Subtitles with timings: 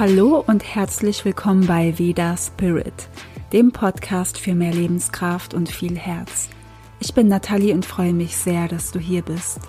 [0.00, 3.10] Hallo und herzlich willkommen bei Veda Spirit,
[3.52, 6.48] dem Podcast für mehr Lebenskraft und viel Herz.
[7.00, 9.60] Ich bin Nathalie und freue mich sehr, dass du hier bist.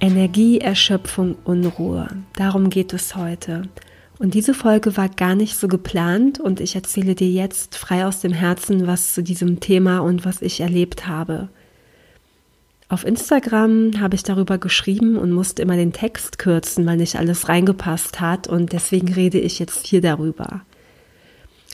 [0.00, 2.08] Energie, Erschöpfung, Unruhe.
[2.34, 3.62] Darum geht es heute.
[4.18, 8.20] Und diese Folge war gar nicht so geplant und ich erzähle dir jetzt frei aus
[8.20, 11.48] dem Herzen was zu diesem Thema und was ich erlebt habe.
[12.88, 17.48] Auf Instagram habe ich darüber geschrieben und musste immer den Text kürzen, weil nicht alles
[17.48, 20.62] reingepasst hat und deswegen rede ich jetzt hier darüber.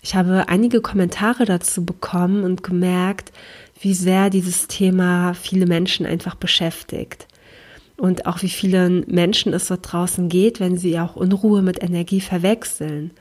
[0.02, 3.30] Ich habe einige Kommentare dazu bekommen und gemerkt,
[3.80, 7.28] wie sehr dieses Thema viele Menschen einfach beschäftigt.
[7.98, 12.20] Und auch wie vielen Menschen es dort draußen geht, wenn sie auch Unruhe mit Energie
[12.20, 13.12] verwechseln.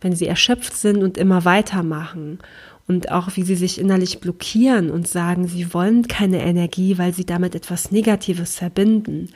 [0.00, 2.40] Wenn sie erschöpft sind und immer weitermachen
[2.88, 7.24] und auch wie sie sich innerlich blockieren und sagen, sie wollen keine Energie, weil sie
[7.24, 9.30] damit etwas Negatives verbinden.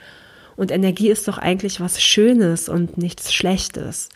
[0.55, 4.09] Und Energie ist doch eigentlich was Schönes und nichts Schlechtes.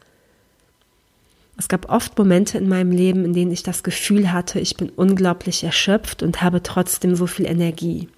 [1.57, 4.89] Es gab oft Momente in meinem Leben, in denen ich das Gefühl hatte, ich bin
[4.89, 8.09] unglaublich erschöpft und habe trotzdem so viel Energie.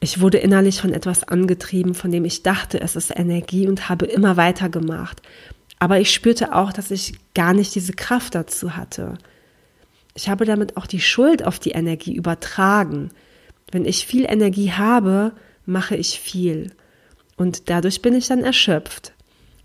[0.00, 4.06] Ich wurde innerlich von etwas angetrieben, von dem ich dachte, es ist Energie und habe
[4.06, 5.22] immer weitergemacht,
[5.78, 9.18] aber ich spürte auch, dass ich gar nicht diese Kraft dazu hatte.
[10.14, 13.10] Ich habe damit auch die Schuld auf die Energie übertragen.
[13.70, 15.32] Wenn ich viel Energie habe,
[15.64, 16.72] mache ich viel.
[17.36, 19.12] Und dadurch bin ich dann erschöpft.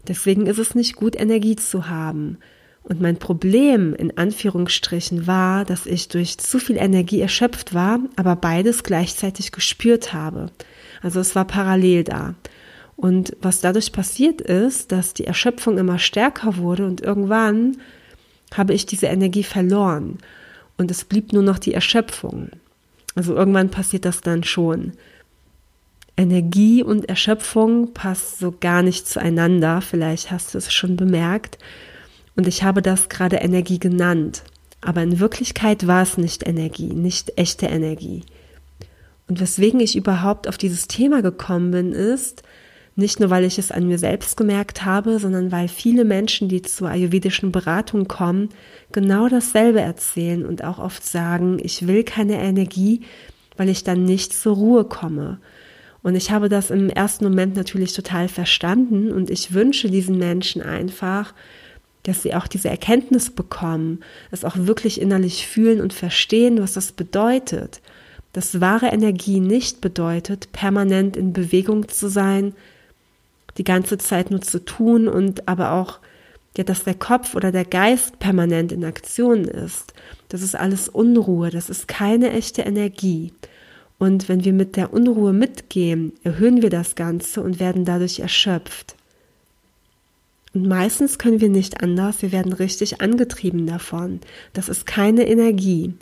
[0.08, 2.38] Deswegen ist es nicht gut, Energie zu haben.
[2.84, 8.36] Und mein Problem in Anführungsstrichen war, dass ich durch zu viel Energie erschöpft war, aber
[8.36, 10.52] beides gleichzeitig gespürt habe.
[11.02, 12.36] Also es war parallel da.
[13.04, 17.76] Und was dadurch passiert ist, dass die Erschöpfung immer stärker wurde und irgendwann
[18.54, 20.20] habe ich diese Energie verloren
[20.78, 22.52] und es blieb nur noch die Erschöpfung.
[23.14, 24.94] Also irgendwann passiert das dann schon.
[26.16, 31.58] Energie und Erschöpfung passt so gar nicht zueinander, vielleicht hast du es schon bemerkt.
[32.38, 34.44] Und ich habe das gerade Energie genannt.
[34.80, 38.24] Aber in Wirklichkeit war es nicht Energie, nicht echte Energie.
[39.28, 42.44] Und weswegen ich überhaupt auf dieses Thema gekommen bin, ist,
[42.96, 46.62] nicht nur, weil ich es an mir selbst gemerkt habe, sondern weil viele Menschen, die
[46.62, 48.50] zur ayurvedischen Beratung kommen,
[48.92, 53.02] genau dasselbe erzählen und auch oft sagen, ich will keine Energie,
[53.58, 55.40] weil ich dann nicht zur Ruhe komme.
[56.04, 60.62] Und ich habe das im ersten Moment natürlich total verstanden und ich wünsche diesen Menschen
[60.62, 61.34] einfach,
[62.04, 66.92] dass sie auch diese Erkenntnis bekommen, es auch wirklich innerlich fühlen und verstehen, was das
[66.92, 67.82] bedeutet.
[68.34, 72.54] Dass wahre Energie nicht bedeutet, permanent in Bewegung zu sein,
[73.58, 76.00] die ganze Zeit nur zu tun und aber auch,
[76.58, 79.94] ja, dass der Kopf oder der Geist permanent in Aktion ist.
[80.30, 83.34] Das ist alles Unruhe, das ist keine echte Energie.
[84.00, 88.96] Und wenn wir mit der Unruhe mitgehen, erhöhen wir das Ganze und werden dadurch erschöpft.
[90.54, 94.20] Und meistens können wir nicht anders, wir werden richtig angetrieben davon.
[94.54, 95.94] Das ist keine Energie.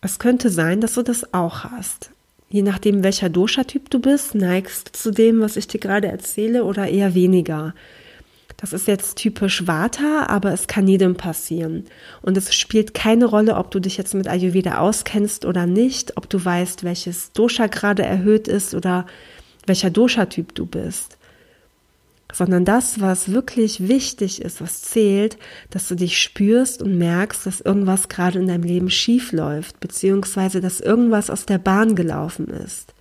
[0.00, 2.10] Es könnte sein, dass du das auch hast.
[2.52, 6.86] Je nachdem, welcher Dosha-Typ du bist, neigst zu dem, was ich dir gerade erzähle, oder
[6.86, 7.74] eher weniger.
[8.58, 11.86] Das ist jetzt typisch Vata, aber es kann jedem passieren.
[12.20, 16.28] Und es spielt keine Rolle, ob du dich jetzt mit Ayurveda auskennst oder nicht, ob
[16.28, 19.06] du weißt, welches Dosha gerade erhöht ist oder
[19.66, 21.16] welcher Dosha-Typ du bist
[22.32, 25.38] sondern das, was wirklich wichtig ist, was zählt,
[25.70, 30.60] dass du dich spürst und merkst, dass irgendwas gerade in deinem Leben schief läuft, beziehungsweise
[30.60, 32.94] dass irgendwas aus der Bahn gelaufen ist.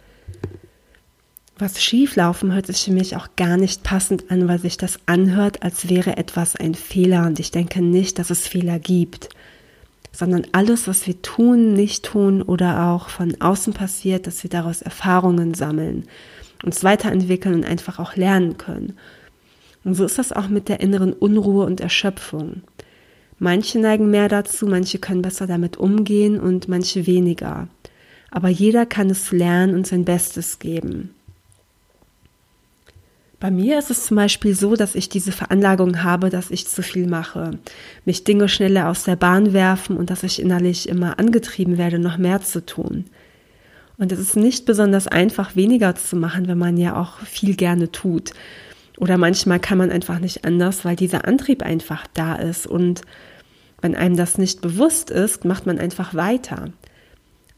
[1.57, 5.61] Was schieflaufen hört sich für mich auch gar nicht passend an, weil sich das anhört,
[5.61, 9.29] als wäre etwas ein Fehler und ich denke nicht, dass es Fehler gibt,
[10.11, 14.81] sondern alles, was wir tun, nicht tun oder auch von außen passiert, dass wir daraus
[14.81, 16.05] Erfahrungen sammeln,
[16.63, 18.97] uns weiterentwickeln und einfach auch lernen können.
[19.83, 22.61] Und so ist das auch mit der inneren Unruhe und Erschöpfung.
[23.39, 27.67] Manche neigen mehr dazu, manche können besser damit umgehen und manche weniger.
[28.29, 31.09] Aber jeder kann es lernen und sein Bestes geben.
[33.41, 36.83] Bei mir ist es zum Beispiel so, dass ich diese Veranlagung habe, dass ich zu
[36.83, 37.57] viel mache,
[38.05, 42.19] mich Dinge schneller aus der Bahn werfen und dass ich innerlich immer angetrieben werde, noch
[42.19, 43.05] mehr zu tun.
[43.97, 47.91] Und es ist nicht besonders einfach, weniger zu machen, wenn man ja auch viel gerne
[47.91, 48.31] tut.
[49.01, 52.67] Oder manchmal kann man einfach nicht anders, weil dieser Antrieb einfach da ist.
[52.67, 53.01] Und
[53.81, 56.65] wenn einem das nicht bewusst ist, macht man einfach weiter.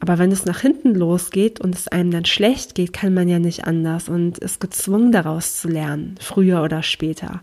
[0.00, 3.38] Aber wenn es nach hinten losgeht und es einem dann schlecht geht, kann man ja
[3.38, 7.42] nicht anders und ist gezwungen daraus zu lernen, früher oder später.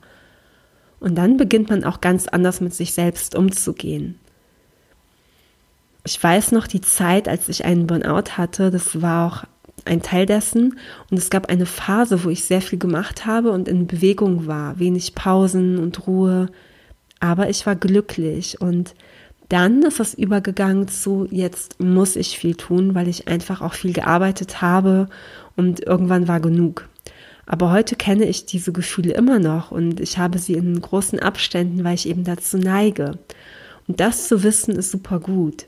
[0.99, 4.17] Und dann beginnt man auch ganz anders mit sich selbst umzugehen.
[6.07, 9.43] Ich weiß noch die Zeit, als ich einen Burnout hatte, das war auch
[9.85, 10.77] ein Teil dessen.
[11.09, 14.79] Und es gab eine Phase, wo ich sehr viel gemacht habe und in Bewegung war,
[14.79, 16.47] wenig Pausen und Ruhe.
[17.19, 18.95] Aber ich war glücklich und
[19.49, 23.91] dann ist das übergegangen zu, jetzt muss ich viel tun, weil ich einfach auch viel
[23.91, 25.09] gearbeitet habe
[25.57, 26.87] und irgendwann war genug.
[27.45, 31.83] Aber heute kenne ich diese Gefühle immer noch und ich habe sie in großen Abständen,
[31.83, 33.19] weil ich eben dazu neige.
[33.87, 35.65] Und das zu wissen ist super gut.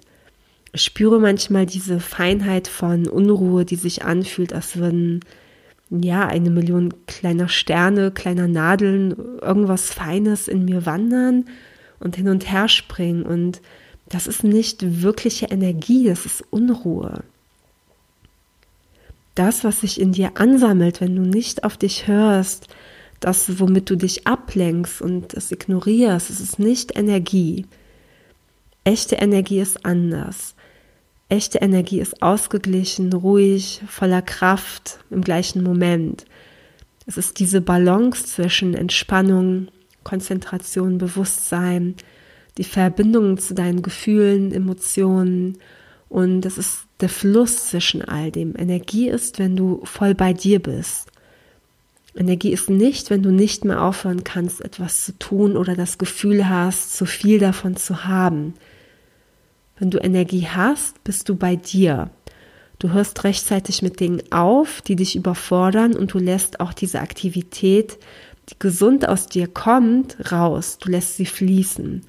[0.75, 5.19] Spüre manchmal diese Feinheit von Unruhe, die sich anfühlt, als würden
[5.89, 11.45] ja eine Million kleiner Sterne, kleiner Nadeln, irgendwas Feines in mir wandern
[11.99, 13.23] und hin und her springen.
[13.23, 13.61] Und
[14.09, 17.23] das ist nicht wirkliche Energie, das ist Unruhe.
[19.35, 22.67] Das, was sich in dir ansammelt, wenn du nicht auf dich hörst,
[23.19, 27.65] das, womit du dich ablenkst und es ignorierst, es ist nicht Energie.
[28.83, 30.55] Echte Energie ist anders.
[31.33, 36.25] Echte Energie ist ausgeglichen, ruhig, voller Kraft im gleichen Moment.
[37.07, 39.69] Es ist diese Balance zwischen Entspannung,
[40.03, 41.95] Konzentration, Bewusstsein,
[42.59, 45.57] die Verbindung zu deinen Gefühlen, Emotionen
[46.07, 48.55] und es ist der Fluss zwischen all dem.
[48.55, 51.07] Energie ist, wenn du voll bei dir bist.
[52.15, 56.47] Energie ist nicht, wenn du nicht mehr aufhören kannst, etwas zu tun oder das Gefühl
[56.47, 58.53] hast, zu viel davon zu haben.
[59.77, 62.11] Wenn du Energie hast, bist du bei dir.
[62.79, 67.97] Du hörst rechtzeitig mit Dingen auf, die dich überfordern und du lässt auch diese Aktivität,
[68.49, 70.77] die gesund aus dir kommt, raus.
[70.79, 72.01] Du lässt sie fließen.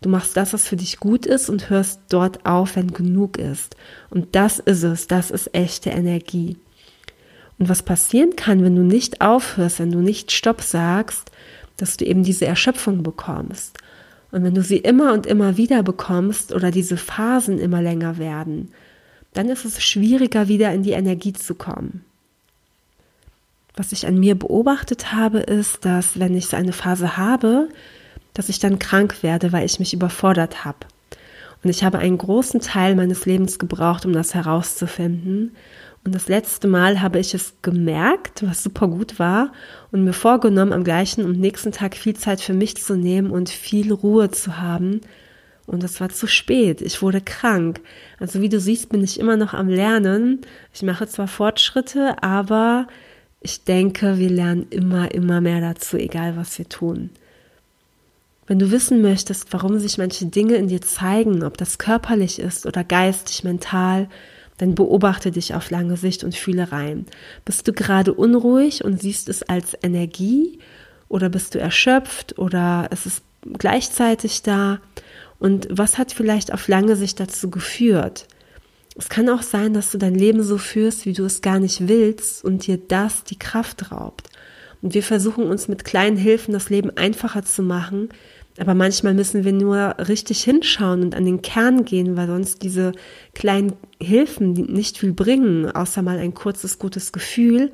[0.00, 3.76] Du machst das, was für dich gut ist und hörst dort auf, wenn genug ist.
[4.10, 6.56] Und das ist es, das ist echte Energie.
[7.58, 11.30] Und was passieren kann, wenn du nicht aufhörst, wenn du nicht Stopp sagst,
[11.76, 13.78] dass du eben diese Erschöpfung bekommst.
[14.34, 18.72] Und wenn du sie immer und immer wieder bekommst oder diese Phasen immer länger werden,
[19.32, 22.04] dann ist es schwieriger, wieder in die Energie zu kommen.
[23.76, 27.68] Was ich an mir beobachtet habe, ist, dass wenn ich so eine Phase habe,
[28.32, 30.78] dass ich dann krank werde, weil ich mich überfordert habe.
[31.62, 35.54] Und ich habe einen großen Teil meines Lebens gebraucht, um das herauszufinden.
[36.04, 39.52] Und das letzte Mal habe ich es gemerkt, was super gut war,
[39.90, 43.48] und mir vorgenommen, am gleichen und nächsten Tag viel Zeit für mich zu nehmen und
[43.48, 45.00] viel Ruhe zu haben.
[45.66, 46.82] Und es war zu spät.
[46.82, 47.80] Ich wurde krank.
[48.20, 50.42] Also wie du siehst, bin ich immer noch am Lernen.
[50.74, 52.86] Ich mache zwar Fortschritte, aber
[53.40, 57.08] ich denke, wir lernen immer, immer mehr dazu, egal was wir tun.
[58.46, 62.66] Wenn du wissen möchtest, warum sich manche Dinge in dir zeigen, ob das körperlich ist
[62.66, 64.08] oder geistig, mental,
[64.58, 67.06] dann beobachte dich auf lange Sicht und fühle rein.
[67.44, 70.58] Bist du gerade unruhig und siehst es als Energie
[71.08, 73.22] oder bist du erschöpft oder ist es
[73.58, 74.80] gleichzeitig da?
[75.38, 78.28] Und was hat vielleicht auf lange Sicht dazu geführt?
[78.96, 81.88] Es kann auch sein, dass du dein Leben so führst, wie du es gar nicht
[81.88, 84.28] willst und dir das die Kraft raubt.
[84.82, 88.10] Und wir versuchen uns mit kleinen Hilfen das Leben einfacher zu machen,
[88.58, 92.92] aber manchmal müssen wir nur richtig hinschauen und an den Kern gehen, weil sonst diese
[93.34, 97.72] kleinen Hilfen nicht viel bringen, außer mal ein kurzes, gutes Gefühl.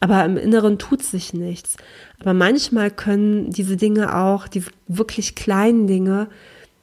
[0.00, 1.76] Aber im Inneren tut sich nichts.
[2.20, 6.28] Aber manchmal können diese Dinge auch, die wirklich kleinen Dinge,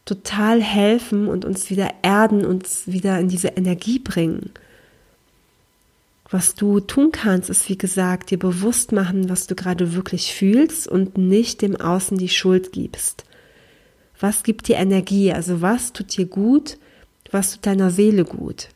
[0.06, 4.52] total helfen und uns wieder erden, uns wieder in diese Energie bringen.
[6.30, 10.88] Was du tun kannst, ist wie gesagt, dir bewusst machen, was du gerade wirklich fühlst
[10.88, 13.26] und nicht dem Außen die Schuld gibst.
[14.22, 15.34] Was gibt dir Energie?
[15.34, 16.78] Also was tut dir gut?
[17.32, 18.70] Was tut deiner Seele gut?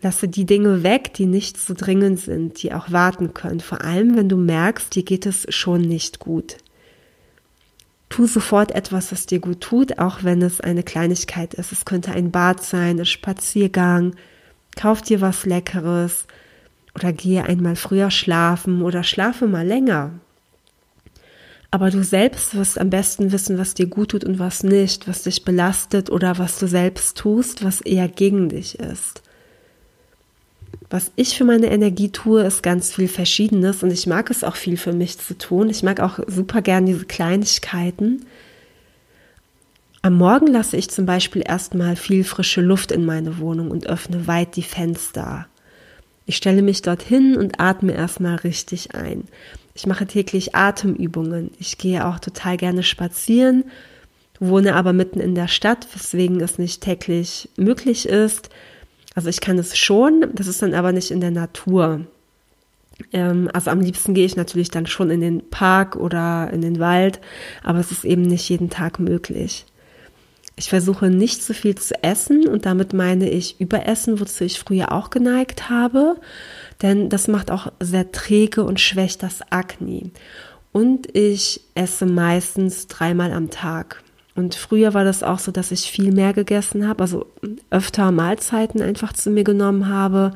[0.00, 3.60] Lasse die Dinge weg, die nicht so dringend sind, die auch warten können.
[3.60, 6.56] Vor allem, wenn du merkst, dir geht es schon nicht gut.
[8.08, 11.72] Tu sofort etwas, was dir gut tut, auch wenn es eine Kleinigkeit ist.
[11.72, 14.14] Es könnte ein Bad sein, ein Spaziergang.
[14.76, 16.26] Kauf dir was Leckeres
[16.94, 20.20] oder gehe einmal früher schlafen oder schlafe mal länger.
[21.74, 25.24] Aber du selbst wirst am besten wissen, was dir gut tut und was nicht, was
[25.24, 29.22] dich belastet oder was du selbst tust, was eher gegen dich ist.
[30.88, 34.54] Was ich für meine Energie tue, ist ganz viel Verschiedenes und ich mag es auch
[34.54, 35.68] viel für mich zu tun.
[35.68, 38.24] Ich mag auch super gern diese Kleinigkeiten.
[40.00, 44.28] Am Morgen lasse ich zum Beispiel erstmal viel frische Luft in meine Wohnung und öffne
[44.28, 45.48] weit die Fenster.
[46.24, 49.24] Ich stelle mich dorthin und atme erstmal richtig ein.
[49.74, 51.50] Ich mache täglich Atemübungen.
[51.58, 53.64] Ich gehe auch total gerne spazieren,
[54.38, 58.50] wohne aber mitten in der Stadt, weswegen es nicht täglich möglich ist.
[59.14, 62.00] Also ich kann es schon, das ist dann aber nicht in der Natur.
[63.12, 66.78] Ähm, also am liebsten gehe ich natürlich dann schon in den Park oder in den
[66.78, 67.20] Wald,
[67.62, 69.66] aber es ist eben nicht jeden Tag möglich.
[70.56, 74.92] Ich versuche nicht zu viel zu essen und damit meine ich Überessen, wozu ich früher
[74.92, 76.16] auch geneigt habe,
[76.82, 80.10] denn das macht auch sehr träge und schwächt das Akne.
[80.72, 84.02] Und ich esse meistens dreimal am Tag.
[84.34, 87.26] Und früher war das auch so, dass ich viel mehr gegessen habe, also
[87.70, 90.32] öfter Mahlzeiten einfach zu mir genommen habe.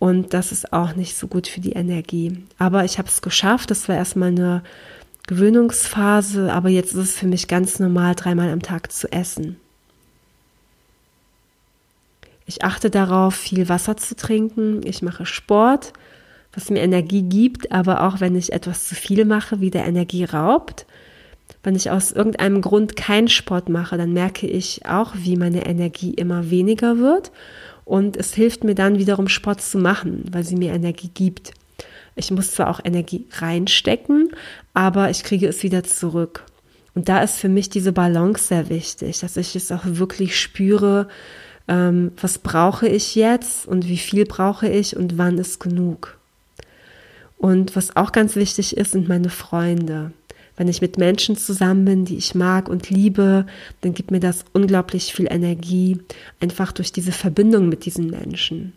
[0.00, 2.42] Und das ist auch nicht so gut für die Energie.
[2.58, 3.70] Aber ich habe es geschafft.
[3.70, 4.62] Das war erstmal eine
[5.28, 9.56] Gewöhnungsphase, aber jetzt ist es für mich ganz normal, dreimal am Tag zu essen.
[12.50, 14.80] Ich achte darauf, viel Wasser zu trinken.
[14.82, 15.92] Ich mache Sport,
[16.52, 20.84] was mir Energie gibt, aber auch wenn ich etwas zu viel mache, wieder Energie raubt.
[21.62, 26.12] Wenn ich aus irgendeinem Grund keinen Sport mache, dann merke ich auch, wie meine Energie
[26.12, 27.30] immer weniger wird.
[27.84, 31.52] Und es hilft mir dann wiederum Sport zu machen, weil sie mir Energie gibt.
[32.16, 34.30] Ich muss zwar auch Energie reinstecken,
[34.74, 36.46] aber ich kriege es wieder zurück.
[36.96, 41.06] Und da ist für mich diese Balance sehr wichtig, dass ich es auch wirklich spüre,
[41.70, 46.18] ähm, was brauche ich jetzt und wie viel brauche ich und wann ist genug.
[47.38, 50.12] Und was auch ganz wichtig ist, sind meine Freunde.
[50.56, 53.46] Wenn ich mit Menschen zusammen bin, die ich mag und liebe,
[53.80, 55.98] dann gibt mir das unglaublich viel Energie,
[56.40, 58.74] einfach durch diese Verbindung mit diesen Menschen.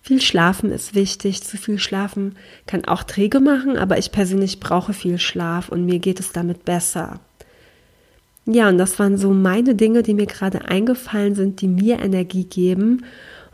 [0.00, 1.42] Viel Schlafen ist wichtig.
[1.44, 2.34] Zu viel Schlafen
[2.66, 6.64] kann auch träge machen, aber ich persönlich brauche viel Schlaf und mir geht es damit
[6.64, 7.20] besser.
[8.44, 12.44] Ja, und das waren so meine Dinge, die mir gerade eingefallen sind, die mir Energie
[12.44, 13.04] geben.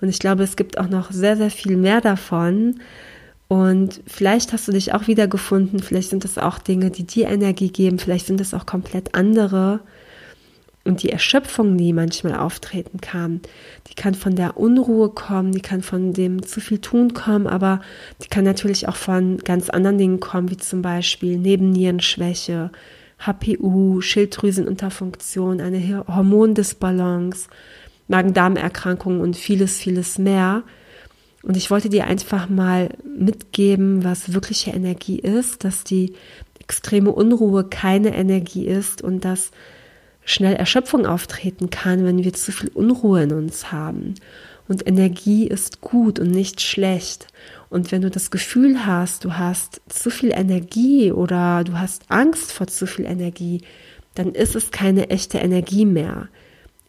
[0.01, 2.81] Und ich glaube, es gibt auch noch sehr, sehr viel mehr davon.
[3.49, 7.71] Und vielleicht hast du dich auch wiedergefunden, vielleicht sind es auch Dinge, die dir Energie
[7.71, 9.81] geben, vielleicht sind es auch komplett andere.
[10.85, 13.41] Und die Erschöpfung, die manchmal auftreten kann,
[13.89, 17.81] die kann von der Unruhe kommen, die kann von dem zu viel tun kommen, aber
[18.23, 22.71] die kann natürlich auch von ganz anderen Dingen kommen, wie zum Beispiel Nebennierenschwäche,
[23.19, 27.49] HPU, Schilddrüsenunterfunktion, eine Hormondisbalance,
[28.07, 30.63] Magen-Darm-Erkrankungen und vieles, vieles mehr.
[31.43, 36.15] Und ich wollte dir einfach mal mitgeben, was wirkliche Energie ist, dass die
[36.61, 39.51] extreme Unruhe keine Energie ist und dass
[40.25, 44.15] schnell Erschöpfung auftreten kann, wenn wir zu viel Unruhe in uns haben.
[44.69, 47.29] Und Energie ist gut und nicht schlecht.
[47.71, 52.53] Und wenn du das Gefühl hast, du hast zu viel Energie oder du hast Angst
[52.53, 53.63] vor zu viel Energie,
[54.15, 56.29] dann ist es keine echte Energie mehr.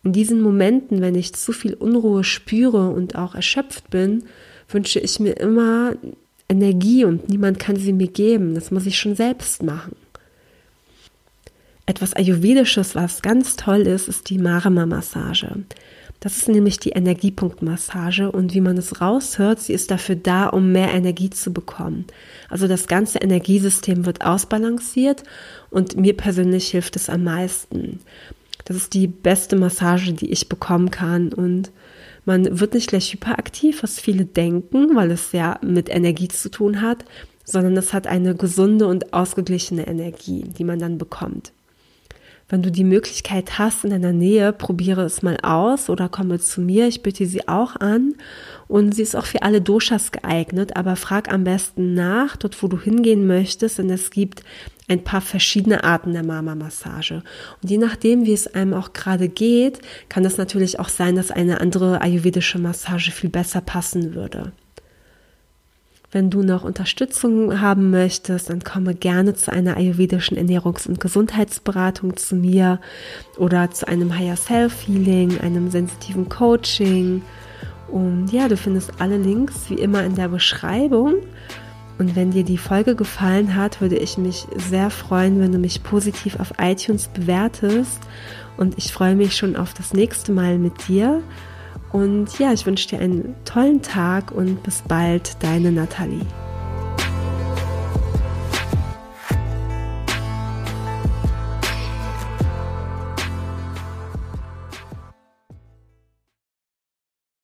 [0.03, 4.23] In diesen Momenten, wenn ich zu viel Unruhe spüre und auch erschöpft bin,
[4.69, 5.93] wünsche ich mir immer
[6.47, 8.55] Energie und niemand kann sie mir geben.
[8.55, 9.95] Das muss ich schon selbst machen.
[11.85, 15.63] Etwas Ayurvedisches, was ganz toll ist, ist die Marama-Massage.
[16.19, 20.71] Das ist nämlich die Energiepunktmassage und wie man es raushört, sie ist dafür da, um
[20.71, 22.05] mehr Energie zu bekommen.
[22.49, 25.23] Also das ganze Energiesystem wird ausbalanciert
[25.69, 28.01] und mir persönlich hilft es am meisten.
[28.65, 31.71] Das ist die beste Massage, die ich bekommen kann und
[32.25, 36.81] man wird nicht gleich hyperaktiv, was viele denken, weil es ja mit Energie zu tun
[36.81, 37.05] hat,
[37.45, 41.53] sondern es hat eine gesunde und ausgeglichene Energie, die man dann bekommt.
[42.49, 46.61] Wenn du die Möglichkeit hast in deiner Nähe, probiere es mal aus oder komme zu
[46.61, 46.87] mir.
[46.87, 48.15] Ich bitte sie auch an.
[48.67, 52.67] Und sie ist auch für alle Doshas geeignet, aber frag am besten nach, dort wo
[52.67, 54.43] du hingehen möchtest, denn es gibt
[54.87, 57.21] ein paar verschiedene Arten der Mama-Massage.
[57.61, 59.79] Und je nachdem, wie es einem auch gerade geht,
[60.09, 64.51] kann es natürlich auch sein, dass eine andere ayurvedische Massage viel besser passen würde.
[66.11, 72.17] Wenn du noch Unterstützung haben möchtest, dann komme gerne zu einer ayurvedischen Ernährungs- und Gesundheitsberatung
[72.17, 72.79] zu mir
[73.37, 77.21] oder zu einem Higher Self Healing, einem sensitiven Coaching.
[77.91, 81.15] Und ja, du findest alle Links wie immer in der Beschreibung.
[81.99, 85.83] Und wenn dir die Folge gefallen hat, würde ich mich sehr freuen, wenn du mich
[85.83, 87.99] positiv auf iTunes bewertest.
[88.57, 91.21] Und ich freue mich schon auf das nächste Mal mit dir.
[91.91, 96.25] Und ja, ich wünsche dir einen tollen Tag und bis bald, deine Nathalie.